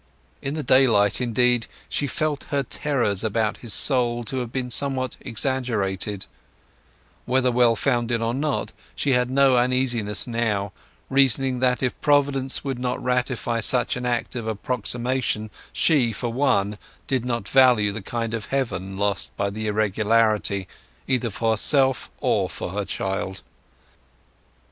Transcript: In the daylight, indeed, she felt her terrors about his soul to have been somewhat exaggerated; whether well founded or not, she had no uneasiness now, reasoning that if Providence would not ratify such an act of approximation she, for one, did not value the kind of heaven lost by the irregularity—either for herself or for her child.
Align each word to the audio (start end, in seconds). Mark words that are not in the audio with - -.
In 0.41 0.55
the 0.55 0.63
daylight, 0.63 1.21
indeed, 1.21 1.67
she 1.87 2.07
felt 2.07 2.45
her 2.45 2.63
terrors 2.63 3.23
about 3.23 3.57
his 3.57 3.71
soul 3.71 4.23
to 4.23 4.37
have 4.37 4.51
been 4.51 4.71
somewhat 4.71 5.15
exaggerated; 5.21 6.25
whether 7.27 7.51
well 7.51 7.75
founded 7.75 8.19
or 8.19 8.33
not, 8.33 8.71
she 8.95 9.11
had 9.11 9.29
no 9.29 9.55
uneasiness 9.57 10.25
now, 10.25 10.73
reasoning 11.11 11.59
that 11.59 11.83
if 11.83 11.93
Providence 12.01 12.63
would 12.63 12.79
not 12.79 13.03
ratify 13.03 13.59
such 13.59 13.95
an 13.95 14.07
act 14.07 14.35
of 14.35 14.47
approximation 14.47 15.51
she, 15.71 16.11
for 16.13 16.33
one, 16.33 16.79
did 17.05 17.23
not 17.23 17.47
value 17.47 17.91
the 17.91 18.01
kind 18.01 18.33
of 18.33 18.47
heaven 18.47 18.97
lost 18.97 19.37
by 19.37 19.51
the 19.51 19.67
irregularity—either 19.67 21.29
for 21.29 21.51
herself 21.51 22.09
or 22.19 22.49
for 22.49 22.71
her 22.71 22.85
child. 22.85 23.43